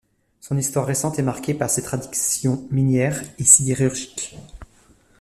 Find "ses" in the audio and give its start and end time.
1.69-1.83